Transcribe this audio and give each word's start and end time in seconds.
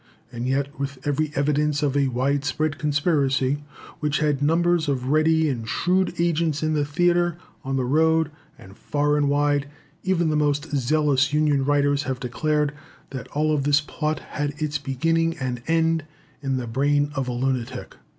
And 0.31 0.47
yet, 0.47 0.79
with 0.79 0.97
every 1.05 1.31
evidence 1.35 1.83
of 1.83 1.95
a 1.95 2.07
widespread 2.07 2.79
conspiracy 2.79 3.63
which 3.99 4.17
had 4.17 4.41
numbers 4.41 4.87
of 4.89 5.09
ready 5.09 5.47
and 5.47 5.69
shrewd 5.69 6.15
agents 6.19 6.63
in 6.63 6.73
the 6.73 6.83
theatre, 6.83 7.37
on 7.63 7.75
the 7.75 7.85
road, 7.85 8.31
and 8.57 8.75
far 8.75 9.15
and 9.15 9.29
wide, 9.29 9.67
even 10.01 10.29
the 10.29 10.35
most 10.35 10.71
zealous 10.75 11.33
Union 11.33 11.63
writers 11.65 12.01
have 12.09 12.19
declared 12.19 12.73
that 13.11 13.27
all 13.27 13.55
this 13.59 13.79
plot 13.79 14.17
had 14.21 14.59
its 14.59 14.79
beginning 14.79 15.37
and 15.37 15.61
end 15.67 16.05
in 16.41 16.57
the 16.57 16.65
brain 16.65 17.11
of 17.13 17.27
a 17.27 17.31
lunatic! 17.33 17.95